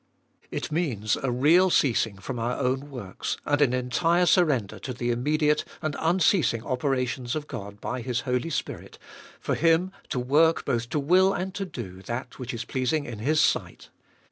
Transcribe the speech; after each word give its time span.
It 0.49 0.71
means 0.71 1.15
a 1.21 1.29
real 1.31 1.69
ceasing 1.69 2.17
from 2.17 2.39
our 2.39 2.57
own 2.57 2.89
works, 2.89 3.37
and 3.45 3.61
an 3.61 3.71
entire 3.71 4.25
surrender 4.25 4.79
to 4.79 4.93
the 4.95 5.11
immediate 5.11 5.63
and 5.79 5.95
unceasing 5.99 6.63
operations 6.65 7.35
of 7.35 7.45
God 7.45 7.79
by 7.79 8.01
His 8.01 8.21
Holy 8.21 8.49
Spirit, 8.49 8.97
for 9.39 9.53
Him 9.53 9.91
to 10.09 10.17
work 10.17 10.65
both 10.65 10.89
to 10.89 10.99
will 10.99 11.33
and 11.33 11.53
to 11.53 11.65
do 11.67 12.01
that 12.01 12.39
which 12.39 12.51
is 12.51 12.65
pleasing 12.65 13.05
in 13.05 13.19
His 13.19 13.39
sight. 13.41 13.89